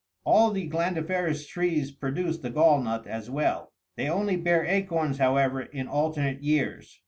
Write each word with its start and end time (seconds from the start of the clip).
All61 0.25 0.53
the 0.55 0.67
glandiferous 0.71 1.47
trees 1.47 1.91
produce 1.91 2.39
the 2.39 2.49
gall 2.49 2.81
nut 2.81 3.05
as 3.05 3.29
well: 3.29 3.71
they 3.97 4.09
only 4.09 4.35
bear 4.35 4.65
acorns, 4.65 5.19
however, 5.19 5.61
in 5.61 5.87
alternate 5.87 6.41
years. 6.41 6.99